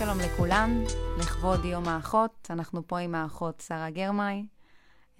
שלום 0.00 0.18
לכולם, 0.18 0.70
לכבוד 1.18 1.64
יום 1.64 1.88
האחות, 1.88 2.46
אנחנו 2.50 2.86
פה 2.86 2.98
עם 2.98 3.14
האחות 3.14 3.60
שרה 3.66 3.90
גרמאי, 3.90 4.46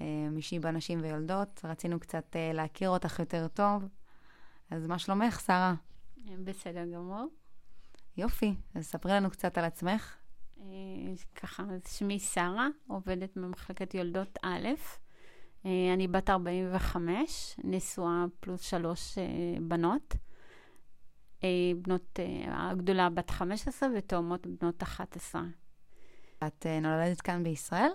אה, 0.00 0.06
משיבא 0.30 0.70
נשים 0.70 1.00
ויולדות. 1.02 1.60
רצינו 1.64 2.00
קצת 2.00 2.36
אה, 2.36 2.52
להכיר 2.52 2.90
אותך 2.90 3.18
יותר 3.18 3.48
טוב. 3.48 3.84
אז 4.70 4.86
מה 4.86 4.98
שלומך, 4.98 5.40
שרה? 5.40 5.74
בסדר 6.44 6.84
גמור. 6.94 7.28
יופי, 8.16 8.54
אז 8.74 8.84
ספרי 8.86 9.12
לנו 9.12 9.30
קצת 9.30 9.58
על 9.58 9.64
עצמך. 9.64 10.16
אה, 10.60 10.64
ככה, 11.34 11.62
שמי 11.88 12.18
שרה, 12.18 12.68
עובדת 12.86 13.36
במחלקת 13.36 13.94
יולדות 13.94 14.38
א'. 14.42 14.68
אני 15.64 16.08
בת 16.08 16.30
45, 16.30 17.56
נשואה 17.64 18.24
פלוס 18.40 18.60
שלוש 18.60 19.18
בנות. 19.62 20.14
בנות, 21.82 22.18
הגדולה 22.46 23.10
בת 23.10 23.30
15 23.30 23.88
ותאומות 23.96 24.46
בנות 24.46 24.82
11. 24.82 25.42
את 26.46 26.66
נולדת 26.82 27.20
כאן 27.20 27.42
בישראל? 27.42 27.90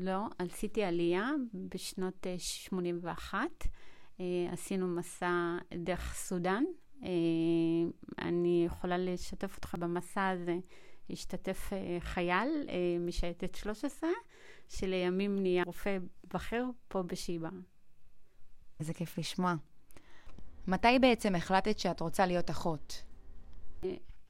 לא, 0.00 0.26
עשיתי 0.38 0.84
עלייה 0.84 1.30
בשנות 1.54 2.26
81. 2.38 3.38
עשינו 4.52 4.88
מסע 4.88 5.56
דרך 5.74 6.14
סודאן. 6.14 6.64
אני 8.18 8.64
יכולה 8.66 8.98
לשתף 8.98 9.56
אותך 9.56 9.74
במסע 9.78 10.28
הזה. 10.28 10.56
השתתף 11.10 11.70
חייל 12.00 12.48
משייטת 13.00 13.54
13, 13.54 14.10
שלימים 14.68 15.38
נהיה 15.38 15.62
רופא 15.66 15.98
בכיר 16.34 16.66
פה 16.88 17.02
בשיבא. 17.02 17.48
איזה 18.80 18.94
כיף 18.94 19.18
לשמוע. 19.18 19.54
מתי 20.68 20.98
בעצם 21.00 21.34
החלטת 21.34 21.78
שאת 21.78 22.00
רוצה 22.00 22.26
להיות 22.26 22.50
אחות? 22.50 23.02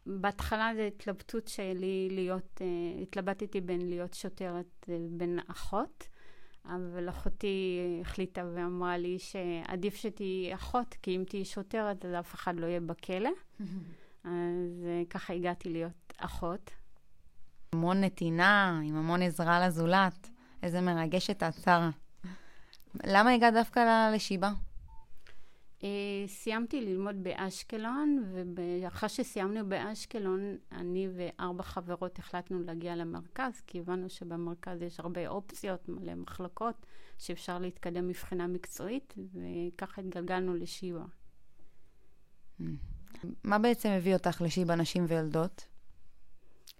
בהתחלה 0.07 0.73
זו 0.77 0.83
התלבטות 0.83 1.49
שלי 1.49 2.09
להיות, 2.11 2.61
uh, 2.61 3.03
התלבטתי 3.03 3.61
בין 3.61 3.89
להיות 3.89 4.15
שוטרת 4.15 4.87
לבין 4.89 5.39
אחות, 5.47 6.09
אבל 6.65 7.09
אחותי 7.09 7.79
החליטה 8.01 8.45
ואמרה 8.55 8.99
לי 8.99 9.19
שעדיף 9.19 9.95
שתהיי 9.95 10.55
אחות, 10.55 10.95
כי 11.03 11.17
אם 11.17 11.25
תהיי 11.29 11.45
שוטרת 11.45 12.05
אז 12.05 12.15
אף 12.21 12.35
אחד 12.35 12.57
לא 12.57 12.67
יהיה 12.67 12.81
בכלא. 12.81 13.31
אז 14.25 14.85
uh, 14.85 15.11
ככה 15.11 15.33
הגעתי 15.33 15.69
להיות 15.69 16.13
אחות. 16.17 16.71
המון 17.73 18.01
נתינה, 18.01 18.81
עם 18.85 18.97
המון 18.97 19.23
עזרה 19.23 19.67
לזולת. 19.67 20.31
איזה 20.63 20.81
מרגשת 20.81 21.43
את, 21.43 21.55
שרה. 21.55 21.91
למה 23.05 23.31
הגעת 23.31 23.55
דווקא 23.55 24.11
לשיבא? 24.15 24.51
Uh, 25.81 25.83
סיימתי 26.27 26.81
ללמוד 26.81 27.23
באשקלון, 27.23 28.25
ואחרי 28.57 29.09
שסיימנו 29.09 29.69
באשקלון, 29.69 30.57
אני 30.73 31.09
וארבע 31.17 31.63
חברות 31.63 32.19
החלטנו 32.19 32.63
להגיע 32.63 32.97
למרכז, 32.97 33.61
כי 33.67 33.79
הבנו 33.81 34.11
שבמרכז 34.11 34.83
יש 34.83 35.01
הרבה 35.01 35.29
אופציות, 35.29 35.89
מלא 35.89 36.15
מחלקות, 36.15 36.87
שאפשר 37.19 37.59
להתקדם 37.59 38.09
מבחינה 38.09 38.47
מקצועית, 38.47 39.15
וככה 39.17 40.01
התגלגלנו 40.01 40.55
לשיבא. 40.55 41.05
מה 43.45 43.59
בעצם 43.59 43.89
הביא 43.89 44.15
אותך 44.15 44.43
לשיבא 44.43 44.75
נשים 44.75 45.05
ויולדות? 45.09 45.67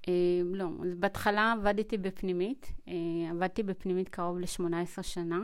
Uh, 0.03 0.07
לא, 0.45 0.69
אז 0.85 0.95
בהתחלה 0.95 1.53
עבדתי 1.53 1.99
בפנימית, 1.99 2.73
uh, 2.87 2.91
עבדתי 3.31 3.63
בפנימית 3.63 4.09
קרוב 4.09 4.39
ל-18 4.39 5.03
שנה. 5.03 5.41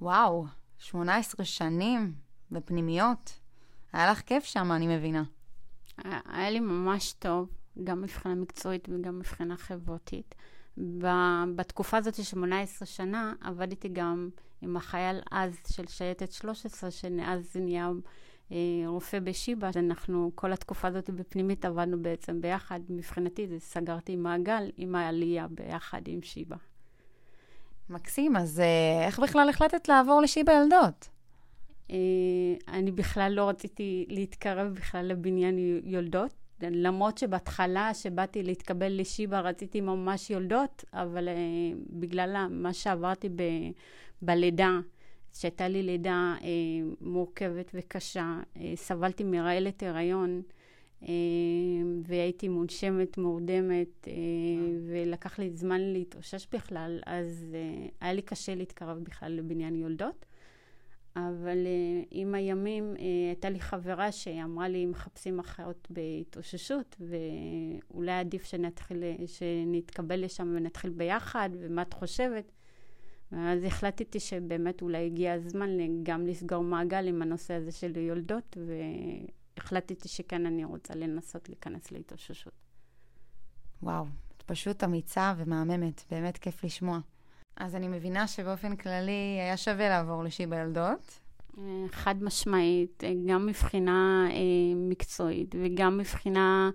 וואו, 0.00 0.46
18 0.78 1.44
שנים? 1.44 2.23
בפנימיות. 2.50 3.40
היה 3.92 4.10
לך 4.10 4.20
כיף 4.20 4.44
שם, 4.44 4.72
אני 4.72 4.96
מבינה. 4.96 5.22
היה 6.04 6.50
לי 6.50 6.60
ממש 6.60 7.12
טוב, 7.12 7.48
גם 7.84 8.02
מבחינה 8.02 8.34
מקצועית 8.34 8.88
וגם 8.92 9.18
מבחינה 9.18 9.56
חברתית. 9.56 10.34
בתקופה 11.56 11.96
הזאת 11.96 12.14
של 12.14 12.22
18 12.22 12.86
שנה 12.86 13.34
עבדתי 13.40 13.88
גם 13.88 14.28
עם 14.62 14.76
החייל 14.76 15.20
אז 15.30 15.56
של 15.68 15.86
שייטת 15.86 16.32
13, 16.32 16.90
שאז 16.90 17.56
נהיה 17.60 17.90
אה, 18.52 18.56
רופא 18.86 19.18
בשיבא. 19.20 19.70
אנחנו 19.76 20.30
כל 20.34 20.52
התקופה 20.52 20.88
הזאת 20.88 21.10
בפנימית 21.10 21.64
עבדנו 21.64 22.02
בעצם 22.02 22.40
ביחד. 22.40 22.80
מבחינתי 22.88 23.46
זה 23.46 23.60
סגרתי 23.60 24.16
מעגל 24.16 24.70
עם 24.76 24.94
העלייה 24.94 25.46
ביחד 25.48 26.00
עם 26.06 26.22
שיבא. 26.22 26.56
מקסים, 27.90 28.36
אז 28.36 28.60
אה, 28.60 29.06
איך 29.06 29.20
בכלל 29.20 29.48
החלטת 29.48 29.88
לעבור 29.88 30.20
לשיבא 30.20 30.52
ילדות? 30.52 31.08
אה, 31.94 32.74
אני 32.74 32.92
בכלל 32.92 33.32
לא 33.36 33.48
רציתי 33.48 34.06
להתקרב 34.08 34.72
בכלל 34.74 35.06
לבניין 35.06 35.58
יולדות. 35.84 36.34
למרות 36.60 37.18
שבהתחלה, 37.18 37.94
שבאתי 37.94 38.42
להתקבל 38.42 39.00
לשיבא, 39.00 39.40
רציתי 39.40 39.80
ממש 39.80 40.30
יולדות, 40.30 40.84
אבל 40.92 41.28
uh, 41.28 41.32
בגלל 41.90 42.46
מה 42.50 42.72
שעברתי 42.72 43.28
ב, 43.28 43.42
בלידה, 44.22 44.78
שהייתה 45.32 45.68
לי 45.68 45.82
לידה 45.82 46.34
uh, 46.40 46.44
מורכבת 47.00 47.70
וקשה, 47.74 48.40
uh, 48.54 48.58
סבלתי 48.74 49.24
מרעלת 49.24 49.82
הריון, 49.82 50.42
uh, 51.02 51.06
והייתי 52.06 52.48
מונשמת, 52.48 53.18
מורדמת, 53.18 54.08
ולקח 54.88 55.38
לי 55.38 55.50
זמן 55.50 55.80
להתאושש 55.80 56.46
בכלל, 56.52 57.00
אז 57.06 57.56
היה 58.00 58.12
לי 58.12 58.22
קשה 58.22 58.54
להתקרב 58.54 58.98
בכלל 58.98 59.32
לבניין 59.32 59.74
יולדות. 59.76 60.26
אבל 61.16 61.58
uh, 61.64 62.06
עם 62.10 62.34
הימים 62.34 62.94
uh, 62.96 63.00
הייתה 63.28 63.50
לי 63.50 63.60
חברה 63.60 64.12
שאמרה 64.12 64.68
לי, 64.68 64.86
מחפשים 64.86 65.38
אחיות 65.38 65.88
בהתאוששות, 65.90 66.96
ואולי 67.00 68.12
עדיף 68.12 68.44
שנתחיל, 68.44 69.02
שנתקבל 69.26 70.24
לשם 70.24 70.52
ונתחיל 70.56 70.90
ביחד, 70.90 71.50
ומה 71.60 71.82
את 71.82 71.94
חושבת? 71.94 72.52
ואז 73.32 73.64
החלטתי 73.64 74.20
שבאמת 74.20 74.82
אולי 74.82 75.06
הגיע 75.06 75.32
הזמן 75.32 75.70
גם 76.02 76.26
לסגור 76.26 76.62
מעגל 76.62 77.08
עם 77.08 77.22
הנושא 77.22 77.54
הזה 77.54 77.72
של 77.72 77.96
יולדות, 77.96 78.56
והחלטתי 79.56 80.08
שכן 80.08 80.46
אני 80.46 80.64
רוצה 80.64 80.94
לנסות 80.94 81.48
להיכנס 81.48 81.90
להתאוששות. 81.90 82.52
וואו, 83.82 84.04
את 84.36 84.42
פשוט 84.42 84.84
אמיצה 84.84 85.34
ומהממת, 85.36 86.04
באמת 86.10 86.38
כיף 86.38 86.64
לשמוע. 86.64 86.98
אז 87.56 87.74
אני 87.74 87.88
מבינה 87.88 88.26
שבאופן 88.26 88.76
כללי 88.76 89.38
היה 89.40 89.56
שווה 89.56 89.88
לעבור 89.88 90.24
לשיבא 90.24 90.56
ילדות. 90.56 91.20
אה, 91.58 91.62
חד 91.90 92.22
משמעית, 92.22 93.04
אה, 93.04 93.12
גם 93.26 93.46
מבחינה 93.46 94.26
אה, 94.30 94.36
מקצועית 94.76 95.54
וגם 95.62 95.98
מבחינה 95.98 96.70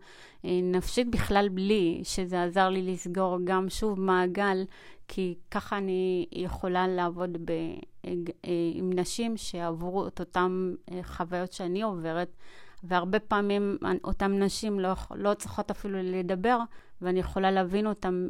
אה, 0.45 0.59
נפשית 0.63 1.09
בכלל 1.11 1.49
בלי, 1.49 2.01
שזה 2.03 2.43
עזר 2.43 2.69
לי 2.69 2.81
לסגור 2.81 3.37
גם 3.43 3.69
שוב 3.69 3.99
מעגל, 3.99 4.63
כי 5.07 5.35
ככה 5.51 5.77
אני 5.77 6.25
יכולה 6.31 6.87
לעבוד 6.87 7.37
ב, 7.45 7.51
אה, 7.51 8.13
אה, 8.45 8.51
עם 8.73 8.93
נשים 8.93 9.37
שעברו 9.37 10.07
את 10.07 10.19
אותן 10.19 10.73
אה, 10.91 11.03
חוויות 11.03 11.53
שאני 11.53 11.81
עוברת. 11.81 12.35
והרבה 12.83 13.19
פעמים 13.19 13.77
אותן 14.03 14.43
נשים 14.43 14.79
לא, 14.79 14.93
לא 15.15 15.33
צריכות 15.33 15.71
אפילו 15.71 15.97
לדבר, 16.01 16.59
ואני 17.01 17.19
יכולה 17.19 17.51
להבין 17.51 17.87
אותן, 17.87 18.27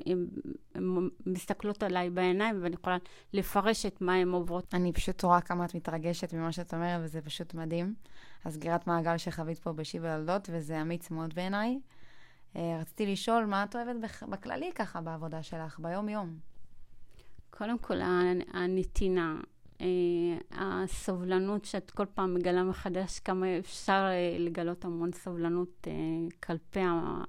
הן 0.75 1.09
מסתכלות 1.25 1.83
עליי 1.83 2.09
בעיניים, 2.09 2.59
ואני 2.63 2.75
יכולה 2.75 2.97
לפרש 3.33 3.85
את 3.85 4.01
מה 4.01 4.15
הן 4.15 4.29
עוברות. 4.29 4.73
אני 4.73 4.93
פשוט 4.93 5.23
רואה 5.23 5.41
כמה 5.41 5.65
את 5.65 5.75
מתרגשת 5.75 6.33
ממה 6.33 6.51
שאת 6.51 6.73
אומרת, 6.73 7.01
וזה 7.03 7.21
פשוט 7.21 7.53
מדהים. 7.53 7.93
הסגירת 8.45 8.87
מעגל 8.87 9.17
שחווית 9.17 9.59
פה 9.59 9.73
בשיבה 9.73 10.13
ילדות, 10.13 10.49
וזה 10.51 10.81
אמיץ 10.81 11.11
מאוד 11.11 11.33
בעיניי. 11.33 11.79
אה, 12.55 12.77
רציתי 12.81 13.11
לשאול, 13.11 13.45
מה 13.45 13.63
את 13.63 13.75
אוהבת 13.75 13.95
בכללי 14.29 14.71
ככה 14.75 15.01
בעבודה 15.01 15.43
שלך, 15.43 15.79
ביום-יום? 15.79 16.37
קודם 17.49 17.79
כל, 17.79 17.99
הנתינה. 18.53 19.39
אה, 19.81 19.87
הסובלנות 20.51 21.65
שאת 21.65 21.91
כל 21.91 22.05
פעם 22.13 22.33
מגלה 22.33 22.63
מחדש, 22.63 23.19
כמה 23.19 23.57
אפשר 23.59 24.07
אה, 24.11 24.35
לגלות 24.39 24.85
המון 24.85 25.11
סובלנות 25.11 25.87
אה, 25.87 25.93
כלפי 26.43 26.79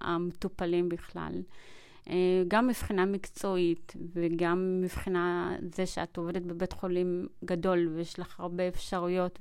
המטופלים 0.01 0.89
בכלל. 0.89 1.43
גם 2.49 2.67
מבחינה 2.67 3.07
מקצועית 3.07 3.93
וגם 4.13 4.81
מבחינה 4.83 5.57
זה 5.75 5.87
שאת 5.87 6.17
עובדת 6.17 6.43
בבית 6.43 6.73
חולים 6.73 7.29
גדול 7.45 7.89
ויש 7.95 8.19
לך 8.19 8.41
הרבה 8.41 8.69
אפשרויות 8.69 9.39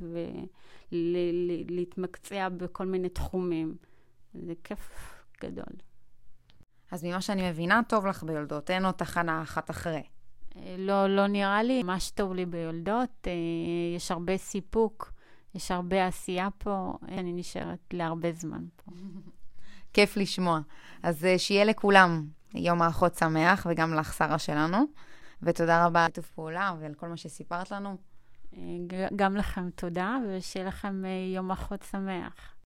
ולהתמקצע 0.92 2.50
בכל 2.50 2.86
מיני 2.86 3.10
תחומים. 3.10 3.76
זה 4.34 4.54
כיף 4.64 5.14
גדול. 5.42 5.74
אז 6.92 7.04
ממה 7.04 7.22
שאני 7.22 7.50
מבינה, 7.50 7.82
טוב 7.88 8.06
לך 8.06 8.24
ביולדות, 8.24 8.70
אין 8.70 8.86
עוד 8.86 8.96
תחנה 8.96 9.42
אחת 9.42 9.70
אחרי. 9.70 10.04
לא, 10.78 11.16
לא 11.16 11.28
נראה 11.28 11.64
לי, 11.64 11.84
ממש 11.84 12.12
טוב 12.12 12.34
לי 12.34 12.46
ביולדות, 12.46 13.28
אה, 13.28 13.32
יש 13.96 14.12
הרבה 14.12 14.38
סיפוק, 14.38 15.12
יש 15.56 15.72
הרבה 15.72 16.08
עשייה 16.08 16.48
פה, 16.58 16.94
אני 17.08 17.34
נשארת 17.34 17.94
להרבה 17.94 18.32
זמן 18.32 18.64
פה. 18.76 18.92
כיף 19.94 20.18
לשמוע. 20.18 20.60
אז 21.04 21.26
אה, 21.26 21.38
שיהיה 21.38 21.66
לכולם 21.66 22.28
יום 22.54 22.82
האחות 22.82 23.16
שמח, 23.16 23.68
וגם 23.70 23.94
לך, 23.94 24.14
שרה 24.14 24.40
שלנו, 24.40 24.78
ותודה 25.44 25.86
רבה 25.86 26.06
על 26.06 26.08
שיתוף 26.10 26.32
פעולה 26.32 26.74
ועל 26.80 26.94
כל 26.94 27.08
מה 27.08 27.18
שסיפרת 27.18 27.72
לנו. 27.72 27.98
אה, 28.58 28.62
גם 29.16 29.38
לכם 29.38 29.70
תודה, 29.70 30.18
ושיהיה 30.28 30.68
לכם 30.68 31.04
יום 31.36 31.52
אחות 31.52 31.86
שמח. 31.92 32.59